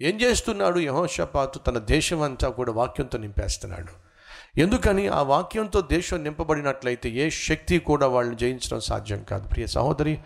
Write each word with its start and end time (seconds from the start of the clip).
ఏం 0.00 0.20
చేస్తున్నాడు 0.20 0.78
యహోషపాతు? 0.78 1.58
తన 1.58 1.78
దేశం 1.78 2.22
అంతా 2.22 2.48
కూడా 2.48 2.72
వాక్యంతో 2.72 3.18
నింపేస్తున్నాడు. 3.18 4.08
ఎందుకని? 4.60 5.08
ఆ 5.08 5.22
వాక్యంతో 5.22 5.80
దేశం 5.80 6.24
నింపబడినట్లయితే 6.24 7.10
ఏ 7.10 7.30
శక్తి 7.30 7.78
కూడా 7.78 8.06
వాళ్ళని 8.06 8.36
జయించడం 8.36 8.80
సాధ్యం 8.80 9.22
కాదు. 9.22 9.48
ప్రియ 9.48 9.66
సహోదరి 9.66 10.18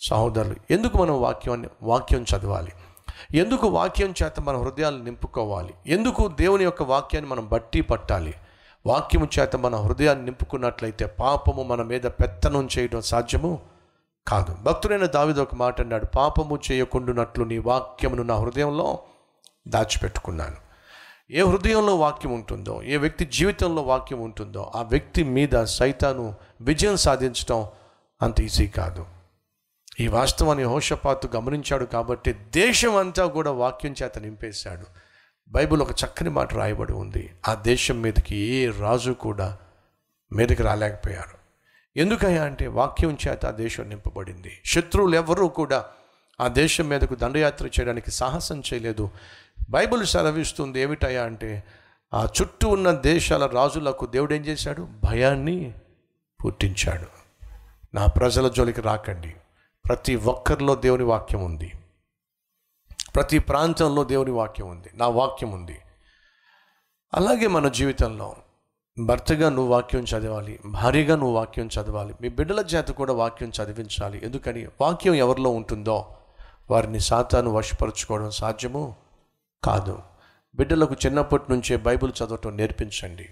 సహోదరులు 0.00 0.54
ఎందుకు 0.70 0.98
మనం 0.98 1.22
వాక్యాన్ని 1.22 1.68
వాక్యం 1.82 2.22
చదవాలి? 2.22 2.72
ఎందుకు 3.34 3.66
వాక్యం 3.66 4.14
చేత 4.24 4.40
మన 4.40 4.56
హృదయాలు 4.56 5.02
నింపుకోవాలి? 5.02 5.74
ఎందుకు 5.86 6.28
దేవుని 6.28 6.64
యొక్క 6.64 6.82
వాక్యాన్ని 6.82 7.30
మనం 7.30 7.48
బట్టి 7.48 7.80
పట్టాలి? 7.80 8.34
వాక్యము 8.86 9.28
చేత 9.38 9.56
మన 9.56 9.76
హృదయాన్ని 9.76 10.24
నింపుకున్నట్లయితే 10.24 11.06
పాపము 11.06 11.62
మన 11.62 11.82
మీద 11.82 12.02
పెత్తనం 12.02 12.68
చేయడం 12.78 13.00
సాధ్యము 13.00 13.60
కాదు. 14.28 14.56
భక్తుడైన 14.62 15.06
దావిద 15.06 15.40
ఒక 15.40 15.54
మాట 15.54 15.80
అన్నాడు 15.80 16.06
పాపము 16.06 16.58
చేయకుండానట్లు 16.72 17.44
నీ 17.44 17.58
వాక్యమును 17.58 18.22
నా 18.22 18.36
హృదయంలో 18.36 18.98
దాచిపెట్టుకున్నాను. 19.68 20.56
ఏ 21.30 21.42
హృదయంలో 21.42 21.96
వాక్యం 21.96 22.32
ఉంటుందో 22.32 22.82
ఏ 22.82 22.96
వ్యక్తి 22.96 23.24
జీవితంలో 23.24 23.82
వాక్యం 23.82 24.20
ఉంటుందో 24.20 24.72
ఆ 24.74 24.82
వ్యక్తి 24.82 25.24
మీద 25.24 25.64
సైతాను 25.64 26.34
విజయం 26.60 26.96
సాధించడం 26.96 27.66
అంత 28.22 28.40
ఈజీ 28.40 28.66
కాదు. 28.66 29.06
ఈ 30.00 30.08
వాస్తవాన్ని 30.08 30.64
హోషపాతు 30.64 31.28
గమనించాడు 31.36 31.84
కాబట్టి 31.84 32.32
దేశం 32.32 32.96
అంతా 32.96 33.26
కూడా 33.26 33.50
వాక్యం 33.50 33.94
చేత 34.02 34.18
నింపేశాడు. 34.18 34.86
బైబిల్ 35.48 35.82
ఒక 35.82 35.90
చక్కని 35.90 36.30
మాట 36.30 36.54
రాయబడి 36.54 36.92
ఉంది. 36.92 37.30
ఆ 37.48 37.54
దేశం 37.54 38.02
మీదకి 38.02 38.36
ఏ 38.36 38.70
రాజు 38.80 39.12
కూడా 39.12 39.58
మీదకి 40.32 40.62
రాలేకపోయారు. 40.62 41.42
ఎందుకయ్యా 41.98 42.44
అంటే 42.44 42.66
వాక్యం 42.66 43.18
చేత 43.28 43.46
ఆ 43.46 43.50
దేశం 43.50 43.88
నింపబడింది. 43.88 44.52
శత్రువులు 44.66 45.14
ఎవరూ 45.14 45.48
కూడా 45.48 45.84
ఆ 46.40 46.48
దేశం 46.48 46.88
మీదకు 46.88 47.14
దండయాత్ర 47.14 47.66
చేయడానికి 47.66 48.10
సాహసం 48.10 48.60
చేయలేదు. 48.60 49.10
బైబిల్ 49.70 50.06
సెలవిస్తుంది 50.06 50.80
ఏమిటయా 50.80 51.24
అంటే 51.24 51.64
ఆ 52.14 52.28
చుట్టూ 52.42 52.68
ఉన్న 52.68 52.90
దేశాల 52.90 53.46
రాజులకు 53.46 54.06
దేవుడు 54.06 54.34
ఏం 54.34 54.46
చేశాడు? 54.46 54.88
భయాన్ని 55.04 55.74
పుట్టించాడు. 56.44 57.06
నా 57.94 58.06
ప్రజల 58.06 58.48
జోలికి 58.48 58.80
రాకండి. 58.80 59.36
ప్రతి 59.88 60.16
ఒక్కరిలో 60.16 60.74
దేవుని 60.74 61.02
వాక్యం 61.02 61.44
ఉంది. 61.44 61.72
ప్రతి 63.14 63.38
ప్రాంతంలో 63.38 64.04
దేవుని 64.04 64.30
వాక్యం 64.30 64.68
ఉంది. 64.68 64.88
నా 64.94 65.08
వాక్యం 65.08 65.50
ఉంది. 65.50 65.78
అలాగే 67.14 67.46
మన 67.46 67.68
జీవితంలో 67.68 68.36
భర్తగా 69.04 69.48
నువ్వు 69.48 69.72
వాక్యం 69.72 70.02
చదవాలి 70.02 70.60
భార్యగా 70.64 71.16
నువ్వు 71.16 71.34
వాక్యం 71.34 71.66
చదవాలి 71.66 72.14
మీ 72.20 72.28
బిడ్డల 72.28 72.60
చేత 72.60 72.88
కూడా 72.88 73.12
వాక్యం 73.12 73.52
చదివించాలి. 73.62 74.20
ఎందుకని? 74.24 74.68
వాక్యం 74.80 75.14
ఎవరిలో 75.14 75.50
ఉంటుందో 75.50 76.14
వారిని 76.70 77.00
సాతాను 77.00 77.50
వశపరచుకోవడం 77.50 78.30
సాధ్యము? 78.30 79.01
కాదు. 79.64 80.02
బిడ్డలకు 80.54 80.96
చిన్నప్పటి 81.06 81.44
నుంచే 81.50 81.76
బైబిల్ 81.76 82.12
చదవటం 82.24 82.56
నేర్పించండి. 82.56 83.28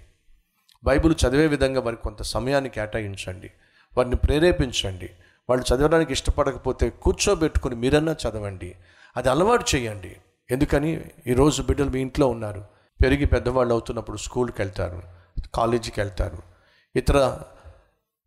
బైబిల్ 0.85 1.15
చదివే 1.27 1.47
విధంగా 1.47 1.81
వారికి 1.81 2.03
కొంత 2.03 2.23
సమయాన్ని 2.23 2.71
కేటాయించండి. 2.71 3.51
వారిని 3.97 4.17
ప్రేరేపించండి. 4.17 5.11
వాళ్ళు 5.51 5.75
చదవడానికి 5.75 6.13
ఇష్టపడకపోతే 6.13 6.91
కూర్చోబెట్టుకుని 6.91 7.75
మీరన్నా 7.75 8.13
చదవండి. 8.13 8.77
అది 9.17 9.31
అలవాటు 9.31 9.65
చేయండి. 9.75 10.17
ఎందుకని? 10.51 11.01
ఈరోజు 11.27 11.63
బిడ్డలు 11.63 11.91
మీ 11.91 12.01
ఇంట్లో 12.01 12.29
ఉన్నారు. 12.29 12.65
పెరిగి 13.05 13.25
పెద్దవాళ్ళు 13.25 13.73
అవుతున్నప్పుడు 13.73 14.17
స్కూల్కి 14.17 14.63
వెళ్తారు 14.63 15.03
కాలేజీకి 15.55 16.01
వెళ్తారు 16.01 16.39
ఇతర 16.97 17.39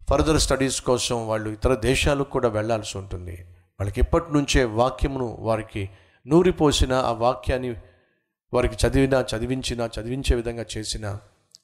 ఫర్దర్ 0.09 0.39
స్టడీస్ 0.39 0.81
కోసం 0.81 1.27
వాళ్ళు 1.27 1.49
ఇతర 1.49 1.75
దేశాలకు 1.75 2.29
కూడా 2.29 2.49
వెళ్ళాల్సి 2.49 2.97
ఉంటుంది. 2.97 3.45
వాళ్ళకి 3.79 4.01
ఇప్పటి 4.01 4.33
నుంచే 4.33 4.63
వాక్యమును 4.63 5.38
వారికి 5.39 5.89
నూరిపోసిన 6.27 6.93
ఆ 6.93 7.11
వాక్యాన్ని 7.11 7.75
వారికి 8.53 8.87
చదివినా 8.87 9.25
చదివించినా 9.35 9.85
చదివించే 9.85 10.35
విధంగా 10.35 10.65
చేసినా 10.77 11.19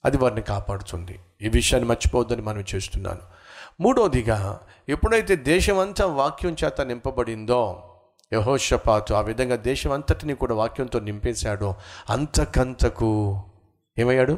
అది 0.06 0.18
వారిని 0.18 0.42
కాపాడుతుంది. 0.42 1.20
ఈ 1.42 1.50
విషయాన్ని 1.50 1.90
మర్చిపోవద్దని 1.90 2.42
మనం 2.42 2.64
చేస్తున్నాను. 2.76 3.20
మూడవదిగా 3.82 4.60
ఎప్పుడైతే 4.90 5.36
దేశమంతా 5.36 6.06
వాక్యం 6.06 6.56
చేత 6.66 6.82
నింపబడిందో 6.82 7.84
యహోషపాతు 8.34 9.14
ఆ 9.14 9.22
విధంగా 9.22 9.56
దేశం 9.56 9.92
అంతటిని 9.92 10.36
కూడా 10.36 10.56
వాక్యంతో 10.56 11.00
నింపేశాడో 11.00 11.76
అంతకంతకు 12.10 13.42
ఏమయ్యాడు? 14.00 14.38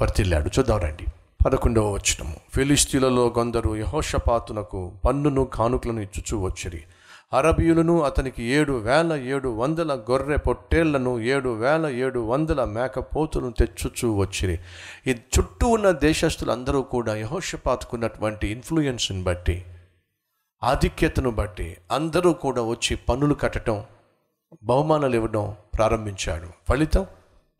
వర్తిల్లాడు. 0.00 0.50
చూద్దాం 0.58 0.80
రండి. 0.80 1.06
పదకొండవ 1.46 1.92
వచనము. 1.92 2.36
ఫిలిస్తీన్లలో 2.54 3.28
కొందరు 3.28 3.76
యహోషపాతునకు 3.76 4.92
పన్నును 5.04 5.44
కానుకలను 5.44 6.00
ఇచ్చుచూ 6.00 6.38
వచ్చిరి. 6.38 6.82
అరబీయులను 7.32 8.02
అతనికి 8.02 8.42
ఏడు 8.42 8.72
వేల 8.72 9.12
ఏడు 9.12 9.48
వందల 9.48 9.94
గొర్రె 10.10 10.36
పొట్టేళ్ళను 10.36 11.20
ఏడు 11.20 11.50
వేల 11.50 11.86
ఏడు 11.86 12.20
వందల 12.20 12.64
మేకపోతులను 12.64 13.50
తెచ్చుచూ 13.50 14.14
వచ్చిరి. 14.14 14.58
ఈ 15.06 15.10
చుట్టూ 15.10 15.68
ఉన్న 15.68 15.90
దేశస్తులందరూ 15.90 16.82
కూడా 16.82 17.16
యహోషపాతుకున్నటువంటి 17.16 18.48
ఇన్ఫ్లుయెన్స్ని 18.48 19.22
బట్టి 19.22 19.64
ఆధిక్యతను 20.62 21.30
బట్టి 21.30 21.76
అందరూ 21.92 22.32
కూడా 22.32 22.62
వచ్చి 22.62 22.96
పనులు 22.96 23.34
కట్టడం 23.34 23.84
బహుమానాలు 24.62 25.14
ఇవ్వడం 25.14 25.56
ప్రారంభించాడు 25.74 26.48
ఫలితం 26.68 27.06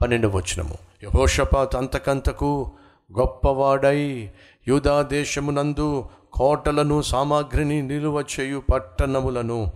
పన్నెండవ 0.02 0.36
వచనము. 0.36 0.78
యహోషపాత్ 1.02 1.76
అంతకంతకు 1.76 2.72
గొప్పవాడై 3.18 4.30
యూదా 4.68 5.02
దేశమునందు 5.02 6.08
కోటలను 6.32 7.02
సామాగ్రిని 7.02 7.82
నిలువ 7.82 8.24
చేయు 8.40 8.62
పట్టణములను 8.72 9.72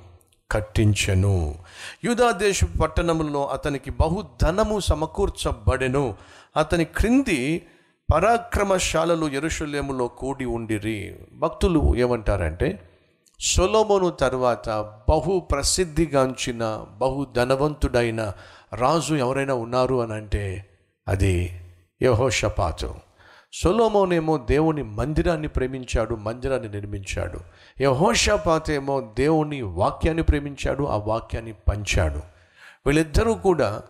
కట్టించెను. 0.50 1.54
యూదాదేశ 2.04 2.60
పట్టణములలో 2.82 3.46
అతనికి 3.46 3.90
బహుధనము 3.90 4.80
సమకూర్చబడెను. 4.80 6.14
అతని 6.56 6.84
క్రింది 6.84 7.66
పరాక్రమశాలలు 8.14 9.26
ఎరుషులేములో 9.26 10.08
కూడి 10.08 10.44
ఉండిరి. 10.44 11.16
భక్తులు 11.32 11.96
ఏమంటారంటే 11.96 12.90
సొలోమోను 13.40 14.10
తర్వాత 14.10 14.70
బహు 15.08 15.40
ప్రసిద్ధిగాంచిన 15.40 16.84
బహు 16.98 17.26
ధనవంతుడైన 17.36 18.32
రాజు 18.74 19.14
ఎవరైనా 19.14 19.54
ఉన్నారు 19.54 20.02
అని 20.02 20.12
అంటే 20.12 20.66
అది 21.08 21.60
యహోషపాతు. 22.02 22.94
సొలోమోనేమో 23.56 24.38
దేవుని 24.38 24.82
మందిరాన్ని 24.82 25.48
ప్రేమించాడు 25.48 26.14
మందిరాన్ని 26.14 26.68
నిర్మించాడు. 26.68 27.38
యహోషపాత్ 27.80 29.14
దేవుని 29.14 29.62
వాక్యాన్ని 29.62 30.22
ప్రేమించాడు 30.22 30.84
ఆ 30.84 30.96
వాక్యాన్ని 30.96 31.52
పంచాడు. 31.52 32.18
వీళ్ళిద్దరూ 32.86 33.34
కూడా 33.34 33.82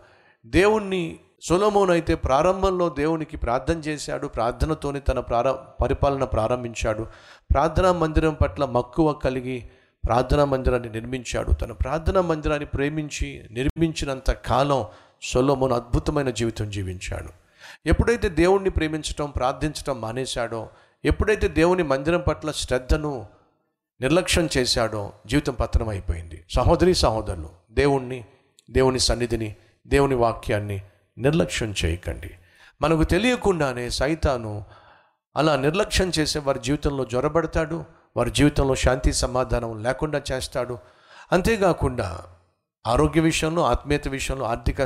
దేవుణ్ణి 0.45 1.19
సొలోమోన్ 1.41 1.91
అయితే 1.91 2.15
ప్రారంభంలో 2.15 2.89
దేవునికి 2.89 3.37
ప్రార్థన 3.37 3.77
చేశాడు 3.77 4.27
ప్రార్థనతోనే 4.27 4.99
తన 4.99 5.19
ప్రార 5.19 5.51
పరిపాలన 5.51 6.23
ప్రారంభించాడు. 6.23 7.07
ప్రార్థనా 7.53 7.91
మందిరం 7.91 8.33
పట్ల 8.33 8.65
మక్కువ 8.65 9.13
కలిగి 9.13 9.69
ప్రార్థనా 10.05 10.45
మందిరాన్ని 10.45 10.89
నిర్మించాడు. 10.89 11.51
తన 11.51 11.71
ప్రార్థనా 11.71 12.21
మందిరాన్ని 12.21 12.65
ప్రేమించి 12.65 13.43
నిర్మించినంత 13.51 14.31
కాలం 14.31 14.85
సొలోమోన్ 15.21 15.73
అద్భుతమైన 15.73 16.29
జీవితం 16.29 16.69
జీవించాడు. 16.69 17.44
ఎప్పుడైతే 17.85 18.29
దేవుణ్ణి 18.29 18.69
ప్రేమించటం 18.69 19.29
ప్రార్థించటం 19.29 20.01
మానేశాడో 20.01 20.69
ఎప్పుడైతే 21.05 21.47
దేవుని 21.47 21.83
మందిరం 21.83 22.19
పట్ల 22.19 22.51
శ్రద్ధను 22.51 23.27
నిర్లక్ష్యం 24.01 24.49
చేశాడో 24.57 25.13
జీవితం 25.27 25.53
పతనం 25.53 25.89
అయిపోయింది 25.89 26.45
సహోదరి 26.55 26.95
సహోదరులు 26.95 27.49
దేవుణ్ణి 27.71 28.25
దేవుని 28.69 28.99
సన్నిధిని 28.99 29.55
దేవుని 29.87 30.15
వాక్యాన్ని 30.15 30.81
నిర్లక్ష్యం 31.17 31.75
చేయకండి. 31.85 32.31
మనకు 32.81 33.03
తెలియకుండానే 33.03 33.89
సైతాను 33.89 34.65
అలా 35.35 35.55
నిర్లక్ష్యం 35.55 36.11
చేసే 36.19 36.39
వారి 36.39 36.59
జీవితంలో 36.59 37.05
జ్వరబడతాడు 37.05 37.85
వారి 38.17 38.31
జీవితంలో 38.31 38.75
శాంతి 38.75 39.13
సమాధానం 39.13 39.83
లేకుండా 39.83 40.21
చేస్తాడు. 40.31 40.77
అంతేకాకుండా 41.31 42.23
ఆరోగ్య 42.87 43.21
విషయంలో 43.21 43.65
ఆత్మీయత 43.65 44.07
విషయంలో 44.07 44.45
ఆర్థిక 44.45 44.85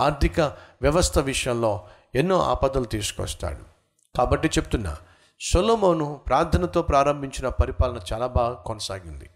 ఆర్థిక 0.00 0.40
వ్యవస్థ 0.82 1.18
విషయంలో 1.18 1.86
ఎన్నో 2.14 2.42
ఆపదలు 2.42 2.84
తీసుకొస్తాడు. 2.84 3.78
కాబట్టి 4.16 4.48
చెప్తున్నా 4.48 4.96
సొలోమోను 5.40 6.20
ప్రార్థనతో 6.26 6.82
ప్రారంభించిన 6.82 7.48
పరిపాలన 7.48 8.00
చాలా 8.12 8.26
బాగా 8.26 8.54
కొనసాగింది. 8.54 9.30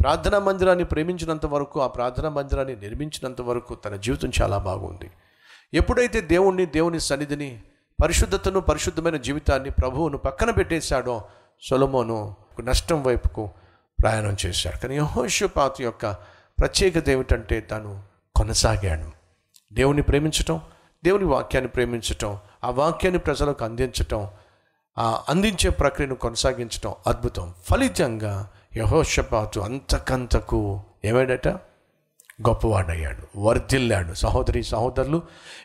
ప్రార్థనా 0.00 0.38
మందిరాన్ని 0.38 0.84
ప్రేమించినంత 0.84 1.46
వరకు 1.46 1.80
ఆ 1.80 1.86
ప్రార్థనా 1.86 2.28
మందిరాన్ని 2.28 2.76
నిర్మించినంత 2.76 3.40
వరకు 3.40 3.74
తన 3.74 3.96
జీవితం 3.96 4.32
చాలా 4.42 4.58
బాగుంది. 4.58 5.10
ఎప్పుడైతే 5.74 6.20
దేవుణ్ణి 6.20 6.66
దేవుని 6.66 7.00
సన్నిధిని 7.00 7.62
పరిశుద్ధతను 8.02 8.60
పరిశుద్ధమైన 8.60 9.16
జీవితాన్ని 9.16 9.70
ప్రభువును 9.70 10.18
పక్కన 10.18 10.50
పెట్టేశాడో 10.50 11.22
సొలమోను 11.62 12.36
నష్టం 12.60 13.02
వైపుకు 13.02 13.50
ప్రయాణం 14.02 14.36
చేశాడు. 14.46 14.78
కానీ 14.78 14.96
యహోషపాతు 14.96 15.82
యొక్క 15.82 16.12
ప్రత్యేకత 16.58 17.08
ఏమిటంటే 17.08 17.60
తను 17.60 18.02
కొనసాగాడు. 18.36 19.17
దేవుని 19.72 20.02
ప్రేమించటం 20.02 20.60
దేవుని 21.04 21.24
వాక్యాన్ని 21.24 21.70
ప్రేమించటం 21.70 22.38
ఆ 22.64 22.70
వాక్యాన్ని 22.70 23.18
ప్రజలకు 23.18 23.64
అందించటం 23.64 24.28
ఆ 24.98 25.22
అందించే 25.28 25.70
ప్రక్రియను 25.70 26.14
కొనసాగించటం 26.14 26.94
అద్భుతం. 27.06 27.54
ఫలితంగా 27.64 28.50
యహోషపాతు 28.76 29.60
అంతకంతకు 29.60 30.80
ఏమైడట 31.04 31.48
గొప్పవాడయ్యాడు 32.48 33.38
వర్ధిల్లాడు. 33.38 34.14
సహోదరి 34.14 34.62
సహోదరులు 34.62 35.22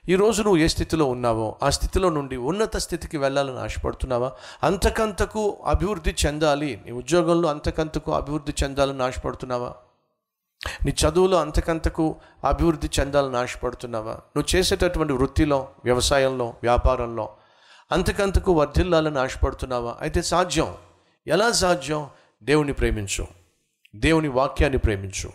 ఈరోజు 0.10 0.44
నువ్వు 0.44 0.60
ఏ 0.60 0.68
స్థితిలో 0.68 1.06
ఉన్నావో 1.06 1.56
ఆ 1.64 1.70
స్థితిలో 1.70 2.10
నుండి 2.10 2.36
ఉన్నత 2.36 2.78
స్థితికి 2.78 3.18
వెళ్ళాలని 3.18 3.60
ఆశపడుతున్నావా? 3.60 4.32
అంతకంతకు 4.64 5.58
అభివృద్ధి 5.66 6.16
చెందాలి. 6.26 6.82
నీ 6.86 6.92
ఉద్యోగంలో 6.92 7.50
అంతకంతకు 7.50 8.12
అభివృద్ధి 8.12 8.54
చెందాలని 8.64 9.04
ఆశపడుతున్నావా? 9.04 9.74
నీ 10.86 10.94
చదువులో 11.06 11.42
అంతకంతకు 11.42 12.15
అభివృద్ధి 12.44 12.89
చెందాలని 13.00 13.38
ఆశపడుతున్నావా 13.38 14.12
నువ్వు 14.12 14.56
చేసేటటువంటి 14.56 15.13
వృత్తిలో 15.13 15.68
వ్యవసాయంలో 15.86 16.45
వ్యాపారంలో 16.45 17.30
అంతకంతకు 17.92 18.51
వర్ధిల్లాలని 18.51 19.19
ఆశపడుతున్నావా 19.19 19.95
అయితే 20.01 20.21
సాధ్యం. 20.21 20.75
ఎలా 21.27 21.51
సాధ్యం? 21.51 22.07
దేవుని 22.44 22.74
ప్రేమించు. 22.74 23.27
దేవుని 23.95 24.27
వాక్యాన్ని 24.27 24.80
ప్రేమించు. 24.80 25.31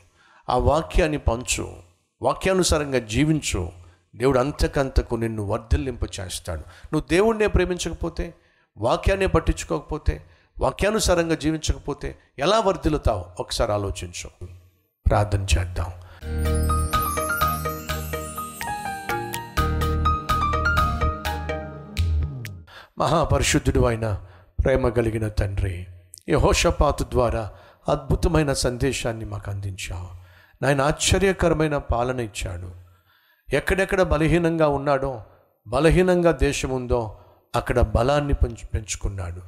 ఆ 0.51 0.57
వాక్యాన్ని 0.57 1.19
పంచు. 1.19 1.77
వాక్యానుసారంగా 2.23 2.99
జీవించు. 2.99 3.73
దేవుడు 4.17 4.39
అంతకంతకు 4.39 5.15
నిన్ను 5.15 5.43
వర్ధిల్లింప 5.43 6.03
చేస్తాడు. 6.21 6.61
నువ్వు 6.61 7.09
దేవుణ్ణే 7.09 7.47
ప్రేమించకపోతే 7.47 8.35
వాక్యాన్నే 8.79 9.27
పట్టించుకోకపోతే 9.27 10.25
వాక్యానుసారంగా 10.61 11.35
జీవించకపోతే 11.35 12.19
ఎలా 12.39 12.61
వర్ధిల్లుతావు? 12.61 13.25
ఒకసారి 13.41 13.73
ఆలోచించు. 13.73 14.49
ప్రార్థన 15.09 15.47
చేద్దాం. 15.59 15.87
మహాపరిశుద్ధుడు 22.99 23.85
అయిన 23.85 24.19
ప్రేమ 24.65 24.89
కలిగిన 24.89 25.29
తండ్రి 25.29 25.87
యహోషపాతు 26.29 27.05
ద్వారా 27.05 27.51
అద్భుతమైన 27.89 28.53
సందేశాన్ని 28.53 29.25
మాకు 29.25 29.51
అందించావు. 29.51 30.09
నాయన 30.63 30.81
ఆశ్చర్యకరమైన 30.81 31.77
పాలన 31.77 32.21
ఇచ్చాడు. 32.21 32.71
ఎక్కడెక్కడ 33.55 34.03
బలహీనంగా 34.03 34.69
ఉన్నాడో 34.69 35.23
బలహీనంగా 35.67 36.31
దేశం 36.31 36.71
ఉందో 36.71 37.19
అక్కడ 37.57 37.81
బలాన్ని 37.81 38.35
పెంచు 38.35 38.67
పెంచుకున్నాడు. 38.75 39.43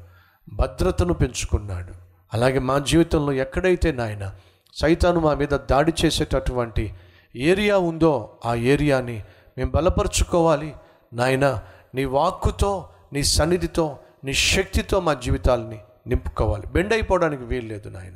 భద్రతను 0.52 1.12
పెంచుకున్నాడు. 1.12 1.92
అలాగే 2.34 2.58
మా 2.58 2.78
జీవితంలో 2.78 3.32
ఎక్కడైతే 3.32 3.92
నాయన 3.92 4.34
సైతాను 4.75 5.20
మా 5.20 5.34
మీద 5.34 5.49
దాడి 5.49 5.93
చేసేటటువంటి 6.05 6.94
ఏరియా 7.37 7.78
ఉందో 7.78 8.38
ఆ 8.46 8.55
ఏరియాని 8.55 9.22
మేము 9.58 9.70
బలపరుచుకోవాలి. 9.70 10.75
నాయన 11.12 11.62
నీ 11.94 12.05
వాక్కుతో 12.05 12.88
నీ 13.12 13.22
సన్నిధితో 13.22 13.99
నీ 14.25 14.32
శక్తితో 14.32 15.00
మా 15.00 15.14
జీవితాలని 15.14 15.78
నింపుకోవాలి. 16.06 16.67
బెండ్ 16.67 16.93
అయిపోవడానికి 16.93 17.44
వీలు 17.44 17.69
లేదు 17.69 17.88
నాయన. 17.88 18.14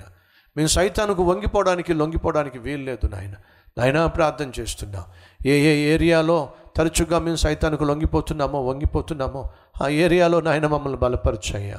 మేము 0.56 0.68
సైతానికి 0.68 1.22
వంగిపోవడానికి 1.22 1.94
లొంగిపోవడానికి 1.94 2.58
వీలు 2.58 2.82
లేదు 2.82 3.06
నాయన. 3.06 3.34
నాయన 3.78 4.06
ప్రార్థన 4.06 4.52
చేస్తున్నాం. 4.60 5.04
ఏ 5.46 5.52
ఏ 5.52 5.94
ఏరియాలో 5.94 6.48
తరచుగా 6.76 7.18
మేము 7.18 7.36
సైతానికి 7.36 7.84
లొంగిపోతున్నామో 7.84 8.60
వంగిపోతున్నామో 8.60 9.50
ఆ 9.82 9.88
ఏరియాలో 9.88 10.40
నాయన 10.40 10.66
మమ్మల్ని 10.66 10.98
బలపరచయ్యా. 10.98 11.78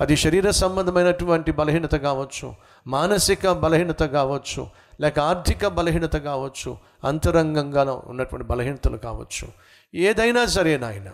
అది 0.00 0.16
శరీర 0.16 0.50
సంబంధమైనటువంటి 0.50 1.52
బలహీనత 1.52 1.94
కావచ్చు 1.94 2.54
మానసిక 2.86 3.50
బలహీనత 3.50 4.02
కావచ్చు 4.02 4.66
లేక 5.00 5.18
ఆర్థిక 5.18 5.66
బలహీనత 5.66 6.16
కావచ్చు 6.16 6.76
అంతరంగంగా 7.04 8.02
ఉన్నటువంటి 8.06 8.46
బలహీనతలు 8.46 8.96
కావచ్చు. 8.96 9.48
ఏదైనా 9.94 10.46
సరే 10.46 10.78
నాయన 10.78 11.10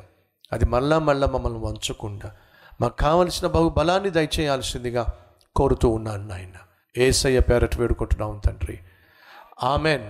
అది 0.52 0.64
మళ్ళా 0.64 0.98
మళ్ళా 0.98 1.26
మమ్మల్ని 1.26 1.58
వంచకుండా 1.58 2.30
మాకు 2.80 2.96
కావలసిన 2.96 3.48
బహు 3.48 3.68
బలాన్ని 3.68 4.10
దయచేయాల్సిందిగా 4.10 5.06
కోరుతూ 5.56 5.88
ఉన్నాను 5.88 6.26
నాయన. 6.26 6.56
ఏసయ్య 6.96 7.40
పేరట 7.40 7.76
వేడుకుంటున్నాం 7.76 8.40
తండ్రి. 8.46 8.78
ఆమెన్. 9.62 10.04